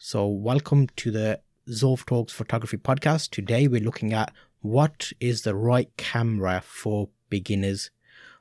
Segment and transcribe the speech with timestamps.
[0.00, 3.30] So, welcome to the Zulf Talks Photography Podcast.
[3.30, 7.90] Today, we're looking at what is the right camera for beginners.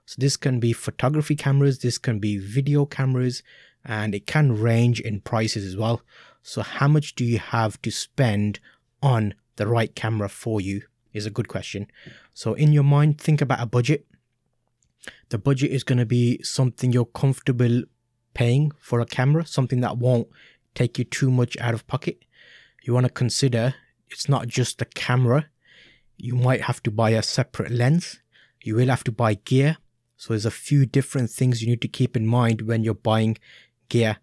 [0.05, 3.41] So, this can be photography cameras, this can be video cameras,
[3.83, 6.03] and it can range in prices as well.
[6.43, 8.59] So, how much do you have to spend
[9.01, 10.83] on the right camera for you?
[11.11, 11.87] Is a good question.
[12.35, 14.05] So, in your mind, think about a budget.
[15.29, 17.81] The budget is going to be something you're comfortable
[18.35, 20.27] paying for a camera, something that won't
[20.77, 22.23] take you too much out of pocket.
[22.83, 23.73] You want to consider
[24.09, 25.47] it's not just the camera.
[26.17, 28.21] You might have to buy a separate lens.
[28.63, 29.77] You will have to buy gear.
[30.17, 33.37] So there's a few different things you need to keep in mind when you're buying
[33.89, 34.17] gear.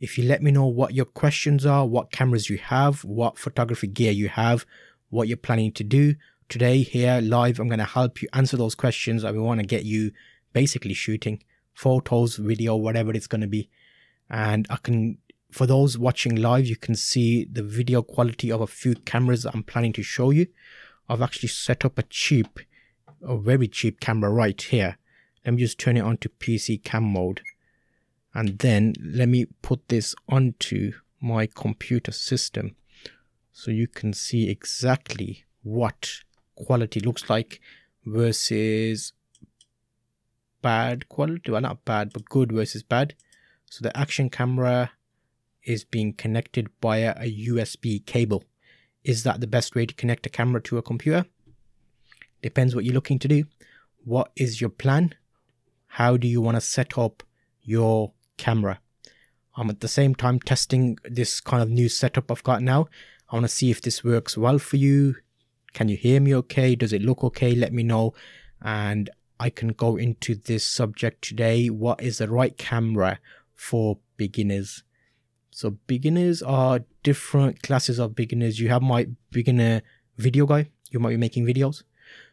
[0.00, 3.86] If you let me know what your questions are, what cameras you have, what photography
[3.86, 4.64] gear you have,
[5.10, 6.14] what you're planning to do,
[6.48, 9.84] today here live, I'm going to help you answer those questions I want to get
[9.84, 10.12] you
[10.52, 11.42] basically shooting
[11.74, 13.68] photos, video, whatever it's going to be.
[14.28, 15.18] And I can,
[15.50, 19.62] for those watching live, you can see the video quality of a few cameras I'm
[19.62, 20.46] planning to show you.
[21.08, 22.60] I've actually set up a cheap,
[23.22, 24.96] a very cheap camera right here.
[25.44, 27.42] Let me just turn it on to PC cam mode.
[28.32, 32.76] And then let me put this onto my computer system
[33.52, 36.20] so you can see exactly what
[36.54, 37.60] quality looks like
[38.06, 39.12] versus
[40.62, 41.50] bad quality.
[41.50, 43.14] Well, not bad, but good versus bad.
[43.66, 44.92] So the action camera
[45.64, 48.44] is being connected via a USB cable.
[49.04, 51.26] Is that the best way to connect a camera to a computer?
[52.42, 53.44] Depends what you're looking to do.
[54.04, 55.14] What is your plan?
[55.86, 57.22] How do you want to set up
[57.62, 58.80] your camera?
[59.56, 62.88] I'm at the same time testing this kind of new setup I've got now.
[63.30, 65.16] I want to see if this works well for you.
[65.72, 66.74] Can you hear me okay?
[66.74, 67.54] Does it look okay?
[67.54, 68.14] Let me know.
[68.62, 71.68] And I can go into this subject today.
[71.68, 73.18] What is the right camera
[73.54, 74.82] for beginners?
[75.60, 78.58] So beginners are different classes of beginners.
[78.58, 79.82] You have my beginner
[80.16, 80.70] video guy.
[80.90, 81.82] You might be making videos.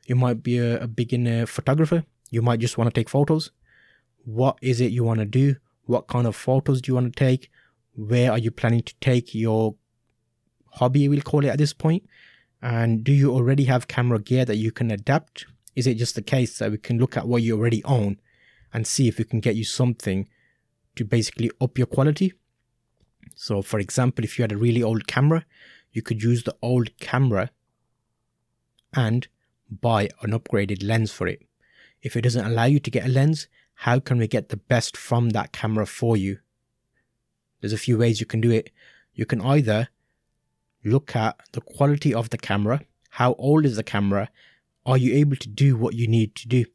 [0.06, 2.06] You might be a, a beginner photographer.
[2.31, 3.52] You might just want to take photos.
[4.24, 5.57] What is it you want to do?
[5.88, 7.52] What kind of photos do you want to take?
[7.96, 9.75] Where are you planning to take your
[10.75, 12.07] hobby, we'll call it at this point?
[12.62, 16.22] And do you already have camera gear that you can adapt is it just the
[16.22, 18.22] case that we can look at what you already own
[18.72, 20.29] and see if we can get you something
[20.96, 22.31] to basically up your quality?
[23.36, 25.46] So, for example, if you had a really old camera,
[25.92, 27.50] you could use the old camera
[28.94, 29.28] and
[29.70, 31.42] buy an upgraded lens for it.
[32.02, 33.48] If it doesn't allow you to get a lens,
[33.82, 36.40] how can we get the best from that camera for you?
[37.62, 38.72] There's a few ways you can do it.
[39.14, 39.90] You can either
[40.84, 44.30] look at the quality of the camera, how old is the camera,
[44.86, 46.66] are you able to do what you need to do?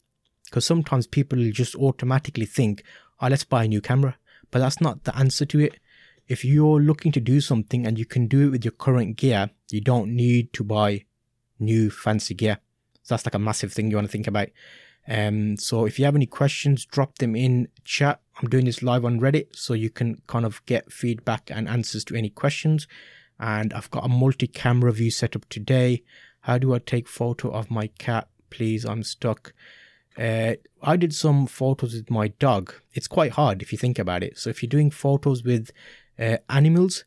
[0.44, 2.82] Because sometimes people just automatically think,
[3.20, 4.16] oh, let's buy a new camera.
[4.50, 5.78] But that's not the answer to it.
[6.32, 9.50] If you're looking to do something and you can do it with your current gear,
[9.68, 11.04] you don't need to buy
[11.58, 12.56] new fancy gear.
[13.02, 14.48] So that's like a massive thing you want to think about.
[15.06, 18.22] Um, so if you have any questions, drop them in chat.
[18.38, 22.02] I'm doing this live on Reddit, so you can kind of get feedback and answers
[22.06, 22.88] to any questions.
[23.38, 26.02] And I've got a multi-camera view set up today.
[26.40, 28.28] How do I take photo of my cat?
[28.48, 29.52] Please, I'm stuck.
[30.16, 32.72] Uh, I did some photos with my dog.
[32.94, 34.38] It's quite hard if you think about it.
[34.38, 35.70] So if you're doing photos with
[36.18, 37.04] uh, animals,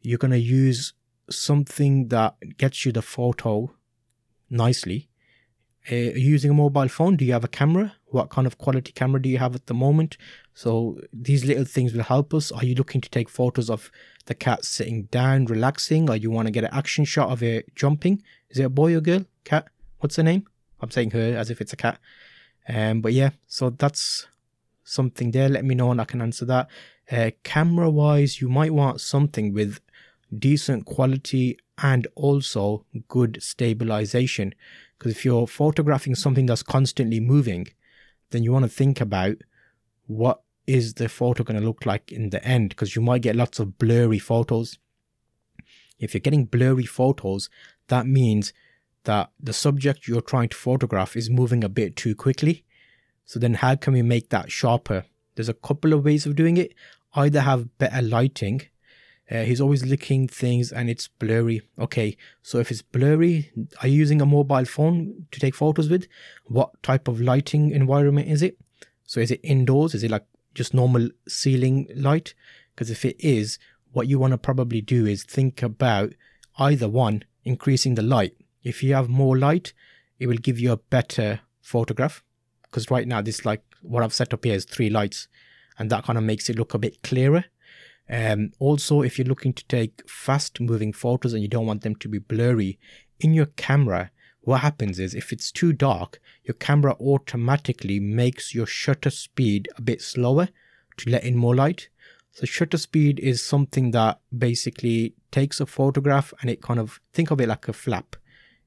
[0.00, 0.92] you're gonna use
[1.30, 3.70] something that gets you the photo
[4.50, 5.08] nicely.
[5.90, 7.94] Uh, using a mobile phone, do you have a camera?
[8.06, 10.18] What kind of quality camera do you have at the moment?
[10.52, 12.52] So these little things will help us.
[12.52, 13.90] Are you looking to take photos of
[14.26, 17.74] the cat sitting down, relaxing, or you want to get an action shot of it
[17.74, 18.22] jumping?
[18.50, 19.24] Is it a boy or girl?
[19.44, 19.68] Cat?
[20.00, 20.46] What's her name?
[20.80, 21.98] I'm saying her as if it's a cat.
[22.68, 24.26] Um, but yeah, so that's
[24.84, 25.48] something there.
[25.48, 26.68] Let me know and I can answer that.
[27.10, 29.80] Uh, camera wise, you might want something with
[30.36, 34.54] decent quality and also good stabilization.
[34.98, 37.68] Because if you're photographing something that's constantly moving,
[38.30, 39.36] then you want to think about
[40.06, 43.36] what is the photo going to look like in the end because you might get
[43.36, 44.78] lots of blurry photos.
[45.98, 47.48] If you're getting blurry photos,
[47.88, 48.52] that means
[49.04, 52.64] that the subject you're trying to photograph is moving a bit too quickly.
[53.24, 55.04] So then how can we make that sharper?
[55.34, 56.74] There's a couple of ways of doing it.
[57.14, 58.62] Either have better lighting.
[59.30, 61.62] Uh, he's always looking things and it's blurry.
[61.78, 63.52] Okay, so if it's blurry,
[63.82, 66.06] are you using a mobile phone to take photos with?
[66.44, 68.58] What type of lighting environment is it?
[69.04, 69.94] So is it indoors?
[69.94, 70.24] Is it like
[70.54, 72.34] just normal ceiling light?
[72.74, 73.58] Because if it is,
[73.92, 76.12] what you want to probably do is think about
[76.58, 78.34] either one, increasing the light.
[78.62, 79.72] If you have more light,
[80.18, 82.22] it will give you a better photograph.
[82.62, 85.28] Because right now, this like what I've set up here is three lights,
[85.78, 87.44] and that kind of makes it look a bit clearer.
[88.10, 91.94] Um, also, if you're looking to take fast moving photos and you don't want them
[91.96, 92.78] to be blurry,
[93.20, 94.10] in your camera,
[94.40, 99.82] what happens is if it's too dark, your camera automatically makes your shutter speed a
[99.82, 100.48] bit slower
[100.96, 101.88] to let in more light.
[102.32, 107.30] So shutter speed is something that basically takes a photograph and it kind of think
[107.30, 108.16] of it like a flap.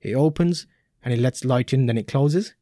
[0.01, 0.67] It opens
[1.03, 2.53] and it lets light in, then it closes.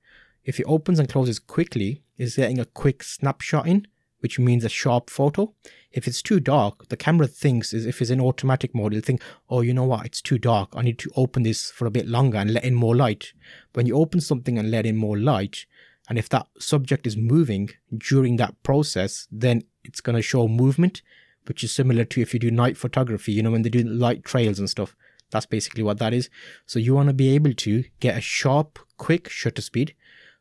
[0.46, 3.88] If it opens and closes quickly, it's getting a quick snapshot in,
[4.20, 5.54] which means a sharp photo.
[5.92, 9.22] If it's too dark, the camera thinks is if it's in automatic mode, it'll think,
[9.50, 10.70] oh, you know what, it's too dark.
[10.74, 13.34] I need to open this for a bit longer and let in more light.
[13.74, 15.66] When you open something and let in more light,
[16.08, 21.02] and if that subject is moving during that process, then it's going to show movement,
[21.46, 24.24] which is similar to if you do night photography, you know, when they do light
[24.24, 24.96] trails and stuff.
[25.32, 26.30] That's basically what that is.
[26.66, 29.96] So you want to be able to get a sharp, quick shutter speed.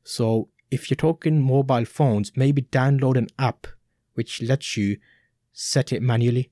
[0.04, 3.66] So if you're talking mobile phones, maybe download an app
[4.14, 4.98] which lets you
[5.52, 6.50] set it manually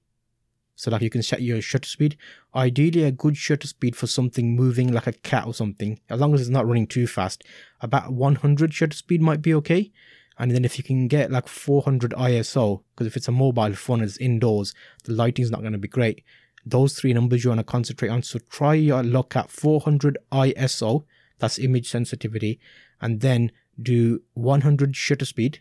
[0.76, 2.16] so that you can set your shutter speed.
[2.54, 6.34] Ideally, a good shutter speed for something moving like a cat or something, as long
[6.34, 7.42] as it's not running too fast.
[7.80, 9.90] About 100 shutter speed might be okay.
[10.38, 14.02] And then if you can get like 400 ISO, because if it's a mobile phone,
[14.02, 14.74] it's indoors,
[15.04, 16.22] the lighting's not going to be great.
[16.66, 18.22] Those three numbers you want to concentrate on.
[18.22, 21.04] So try your luck at 400 ISO,
[21.38, 22.60] that's image sensitivity,
[23.00, 25.60] and then do 100 shutter speed.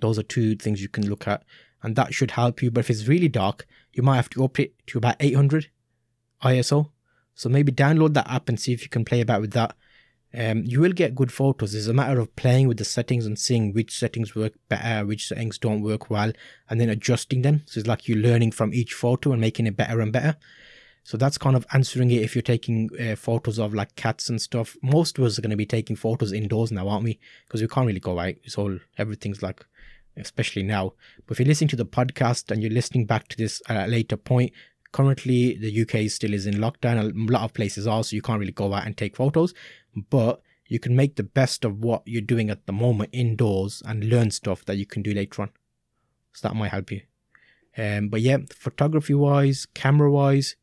[0.00, 1.44] Those are two things you can look at
[1.82, 2.70] and that should help you.
[2.70, 5.68] But if it's really dark, you might have to up it to about 800
[6.44, 6.90] ISO.
[7.34, 9.74] So maybe download that app and see if you can play about with that.
[10.32, 11.74] Um, you will get good photos.
[11.74, 15.26] It's a matter of playing with the settings and seeing which settings work better, which
[15.26, 16.32] settings don't work well,
[16.68, 17.62] and then adjusting them.
[17.66, 20.36] So it's like you're learning from each photo and making it better and better.
[21.10, 24.40] So that's kind of answering it if you're taking uh, photos of like cats and
[24.40, 24.76] stuff.
[24.80, 27.18] Most of us are going to be taking photos indoors now, aren't we?
[27.48, 28.34] Because we can't really go out.
[28.44, 29.66] It's all, everything's like
[30.16, 30.92] especially now.
[31.26, 33.90] But if you're listening to the podcast and you're listening back to this at a
[33.90, 34.52] later point,
[34.92, 37.00] currently the UK still is in lockdown.
[37.00, 39.52] A lot of places are, so you can't really go out and take photos.
[40.10, 44.04] But you can make the best of what you're doing at the moment indoors and
[44.04, 45.50] learn stuff that you can do later on.
[46.34, 47.00] So that might help you.
[47.76, 50.54] Um, but yeah, photography wise, camera wise,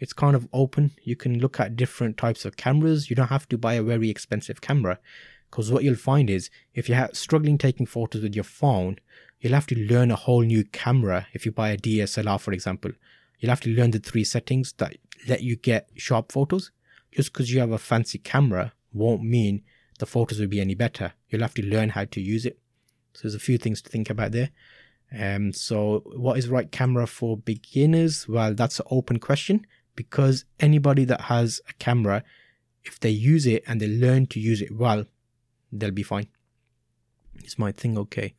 [0.00, 0.92] it's kind of open.
[1.02, 3.10] You can look at different types of cameras.
[3.10, 4.98] You don't have to buy a very expensive camera.
[5.50, 8.98] Because what you'll find is if you're struggling taking photos with your phone,
[9.40, 11.26] you'll have to learn a whole new camera.
[11.34, 12.92] If you buy a DSLR, for example,
[13.38, 14.96] you'll have to learn the three settings that
[15.28, 16.70] let you get sharp photos.
[17.12, 19.62] Just because you have a fancy camera won't mean
[19.98, 21.12] the photos will be any better.
[21.28, 22.58] You'll have to learn how to use it.
[23.12, 24.50] So there's a few things to think about there.
[25.18, 28.28] Um, so what is right camera for beginners?
[28.28, 29.66] Well, that's an open question
[29.96, 32.22] because anybody that has a camera,
[32.84, 35.04] if they use it and they learn to use it well,
[35.72, 36.28] they'll be fine.
[37.36, 38.34] It's my thing, okay.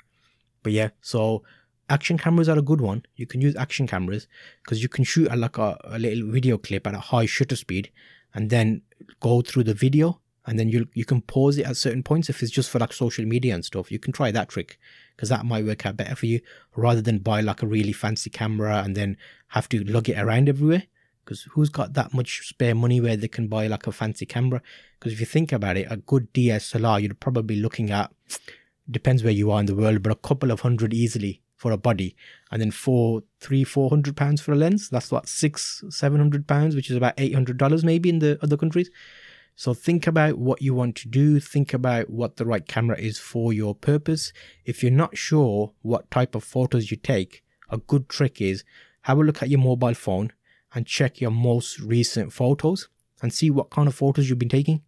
[0.64, 1.44] But yeah, so
[1.90, 3.04] action cameras are a good one.
[3.16, 4.28] You can use action cameras
[4.64, 7.92] because you can shoot like a, a little video clip at a high shutter speed
[8.34, 8.82] and then
[9.20, 12.42] go through the video and then you you can pause it at certain points if
[12.42, 13.92] it's just for like social media and stuff.
[13.92, 14.80] You can try that trick
[15.16, 16.42] because that might work out better for you
[16.76, 19.18] rather than buy like a really fancy camera and then
[19.50, 20.84] have to lug it around everywhere.
[21.24, 24.62] Because who's got that much spare money where they can buy like a fancy camera?
[25.00, 28.12] Because if you think about it, a good DSLR, you're probably be looking at,
[28.90, 31.78] depends where you are in the world, but a couple of hundred easily for a
[31.78, 32.16] body.
[32.52, 34.90] And then four, three, four hundred pounds for a lens.
[34.90, 38.90] That's what, six, seven hundred pounds, which is about $800 maybe in the other countries.
[39.56, 41.40] So think about what you want to do.
[41.40, 44.34] Think about what the right camera is for your purpose.
[44.66, 48.64] If you're not sure what type of photos you take, a good trick is
[49.04, 50.32] have a look at your mobile phone
[50.74, 52.88] and check your most recent photos
[53.22, 54.82] and see what kind of photos you've been taking.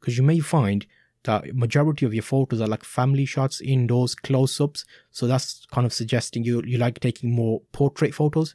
[0.00, 0.86] Because you may find
[1.24, 4.84] that majority of your photos are like family shots, indoors, close-ups.
[5.10, 8.54] So that's kind of suggesting you you like taking more portrait photos,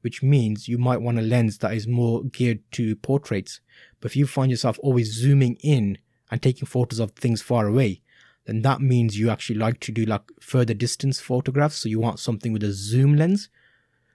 [0.00, 3.60] which means you might want a lens that is more geared to portraits.
[4.00, 5.98] But if you find yourself always zooming in
[6.30, 8.00] and taking photos of things far away,
[8.46, 11.76] then that means you actually like to do like further distance photographs.
[11.76, 13.48] So you want something with a zoom lens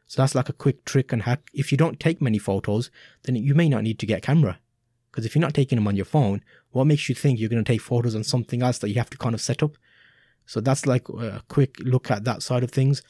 [0.09, 1.51] so that's like a quick trick and hack.
[1.53, 2.89] If you don't take many photos,
[3.23, 4.57] then you may not need to get a camera.
[5.11, 7.63] Because if you're not taking them on your phone, what makes you think you're going
[7.63, 9.77] to take photos on something else that you have to kind of set up?
[10.47, 13.03] So that's like a quick look at that side of things.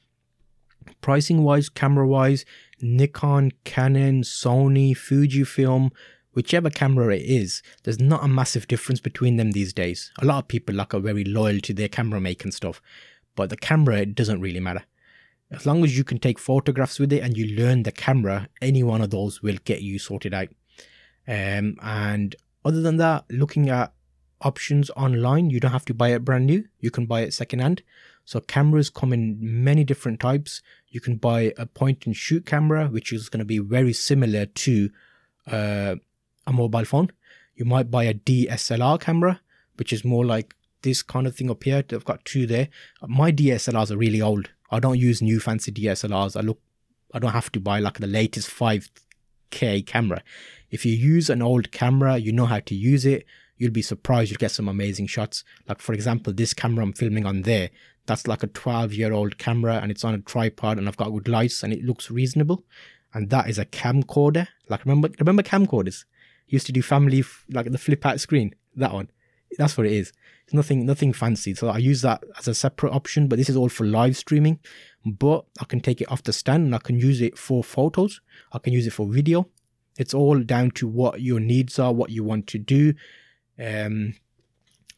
[0.99, 2.43] Pricing wise, camera wise,
[2.81, 5.91] Nikon, Canon, Sony, Fujifilm,
[6.33, 10.11] whichever camera it is, there's not a massive difference between them these days.
[10.21, 12.81] A lot of people like are very loyal to their camera make and stuff,
[13.37, 14.83] but the camera it doesn't really matter
[15.51, 18.83] as long as you can take photographs with it and you learn the camera, any
[18.83, 20.49] one of those will get you sorted out.
[21.27, 23.93] Um, and other than that, looking at
[24.41, 26.65] options online, you don't have to buy it brand new.
[26.79, 27.81] You can buy it secondhand.
[28.25, 30.61] So cameras come in many different types.
[30.87, 34.45] You can buy a point and shoot camera, which is going to be very similar
[34.45, 34.89] to
[35.47, 35.95] uh,
[36.45, 37.11] a mobile phone.
[37.55, 39.41] You might buy a DSLR camera,
[39.77, 41.83] which is more like this kind of thing up here.
[41.91, 42.69] I've got two there.
[43.01, 44.49] My DSLRs are really old.
[44.71, 46.37] I don't use new fancy DSLRs.
[46.37, 46.59] I look,
[47.13, 50.21] I don't have to buy like the latest 5K camera.
[50.69, 53.25] If you use an old camera, you know how to use it.
[53.57, 54.31] You'll be surprised.
[54.31, 55.43] You'll get some amazing shots.
[55.67, 57.69] Like for example, this camera I'm filming on there.
[58.05, 61.09] That's like a 12 year old camera and it's on a tripod and I've got
[61.09, 62.63] good lights and it looks reasonable.
[63.13, 64.47] And that is a camcorder.
[64.67, 66.05] Like remember, remember camcorders?
[66.49, 68.53] used to do family like the flip out screen.
[68.75, 69.09] That one.
[69.57, 70.13] That's what it is.
[70.45, 71.53] It's nothing nothing fancy.
[71.55, 74.59] So I use that as a separate option, but this is all for live streaming.
[75.05, 78.21] But I can take it off the stand and I can use it for photos.
[78.51, 79.47] I can use it for video.
[79.97, 82.93] It's all down to what your needs are, what you want to do.
[83.57, 84.15] Um,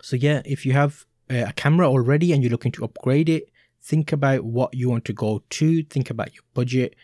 [0.01, 3.49] so yeah, if you have a camera already and you're looking to upgrade it,
[3.81, 5.83] think about what you want to go to.
[5.83, 6.95] Think about your budget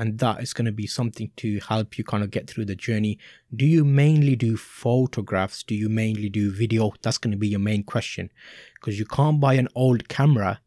[0.00, 2.74] and that is going to be something to help you kind of get through the
[2.74, 3.18] journey.
[3.54, 5.62] Do you mainly do photographs?
[5.62, 6.94] Do you mainly do video?
[7.02, 8.30] That's going to be your main question
[8.76, 10.62] because you can't buy an old camera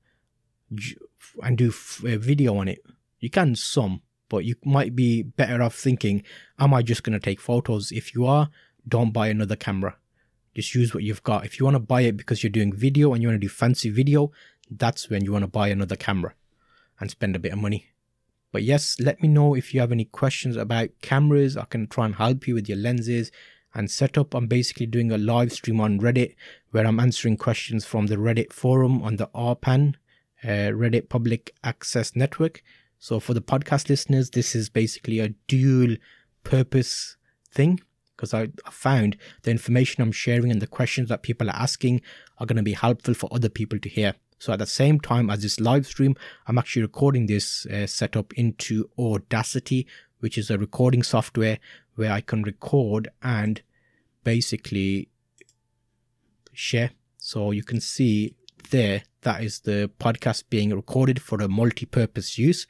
[1.42, 1.74] and do
[2.06, 2.86] a uh, video on it.
[3.22, 6.22] You can some, but you might be better off thinking,
[6.60, 7.92] am I just going to take photos?
[7.92, 8.52] If you are,
[8.88, 9.98] don't buy another camera.
[10.54, 11.44] Just use what you've got.
[11.44, 13.50] If you want to buy it because you're doing video and you want to do
[13.50, 14.32] fancy video,
[14.70, 16.36] that's when you want to buy another camera
[17.00, 17.93] and spend a bit of money.
[18.54, 21.58] But yes, let me know if you have any questions about cameras.
[21.58, 23.32] I can try and help you with your lenses
[23.74, 24.36] and setup.
[24.36, 26.36] I'm basically doing a live stream on Reddit
[26.70, 29.96] where I'm answering questions from the Reddit forum on the RPAN,
[30.44, 32.62] uh, Reddit Public Access Network.
[33.00, 35.98] So for the podcast listeners, this is basically a dual
[36.44, 37.18] purpose
[37.52, 37.80] thing
[38.16, 42.04] because I, I found the information I'm sharing and the questions that people are asking
[42.38, 44.14] are going to be helpful for other people to hear.
[44.44, 48.34] So at the same time as this live stream, I'm actually recording this uh, setup
[48.34, 49.88] into Audacity,
[50.20, 51.60] which is a recording software
[51.96, 53.62] where I can record and
[54.26, 55.08] basically
[56.52, 56.92] share.
[57.18, 58.36] So you can see
[58.70, 62.68] there that is the podcast being recorded for a multi-purpose use.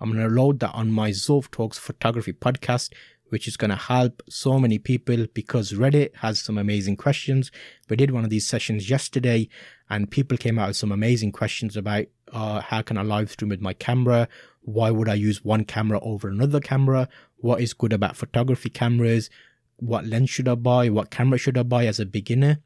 [0.00, 2.92] I'm going to load that on my Zulf Talks photography podcast,
[3.28, 7.52] which is going to help so many people because Reddit has some amazing questions.
[7.88, 9.48] We did one of these sessions yesterday
[9.92, 13.50] and people came out with some amazing questions about uh, how can I live stream
[13.50, 14.26] with my camera?
[14.62, 17.10] Why would I use one camera over another camera?
[17.36, 19.28] What is good about photography cameras?
[19.76, 20.88] What lens should I buy?
[20.88, 22.60] What camera should I buy as a beginner?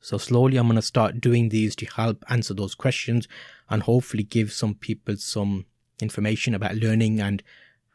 [0.00, 3.28] So slowly I'm going to start doing these to help answer those questions
[3.70, 5.66] and hopefully give some people some
[6.02, 7.44] information about learning and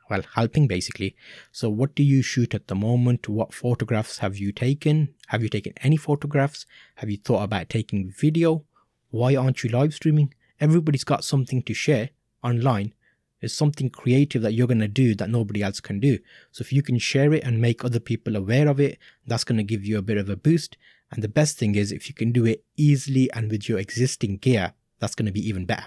[0.10, 1.16] well, helping basically.
[1.52, 3.30] So, what do you shoot at the moment?
[3.30, 5.14] What photographs have you taken?
[5.28, 6.66] Have you taken any photographs?
[6.96, 8.66] Have you thought about taking video?
[9.12, 10.34] Why aren't you live streaming?
[10.60, 12.10] Everybody's got something to share
[12.44, 12.94] online.
[13.42, 16.20] It's something creative that you're going to do that nobody else can do.
[16.52, 18.98] So, if you can share it and make other people aware of it,
[19.28, 20.76] that's going to give you a bit of a boost.
[21.12, 24.38] And the best thing is, if you can do it easily and with your existing
[24.38, 25.86] gear, that's going to be even better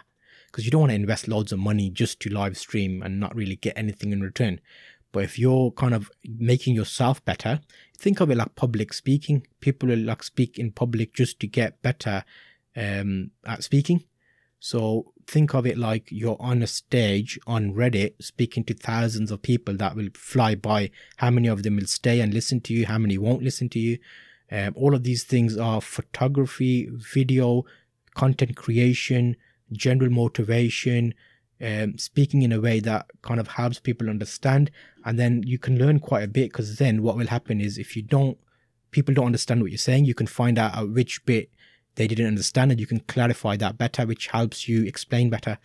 [0.53, 3.35] because you don't want to invest loads of money just to live stream and not
[3.35, 4.61] really get anything in return.
[5.11, 7.61] But if you're kind of making yourself better,
[7.99, 9.47] think of it like public speaking.
[9.61, 12.25] People will like speak in public just to get better
[12.77, 14.05] um, at speaking.
[14.61, 19.43] So think of it like you're on a stage on Reddit speaking to thousands of
[19.43, 20.91] people that will fly by.
[21.17, 22.87] How many of them will stay and listen to you?
[22.87, 23.99] How many won't listen to you?
[24.51, 27.65] Um, all of these things are photography, video,
[28.15, 29.37] content creation,
[29.73, 31.15] general motivation,
[31.61, 34.71] um, speaking in a way that kind of helps people understand.
[35.05, 37.97] And then you can learn quite a bit because then what will happen is if
[37.97, 38.39] you don't,
[38.91, 41.51] people don't understand what you're saying, you can find out at which bit
[41.95, 45.59] they didn't understand and you can clarify that better, which helps you explain better.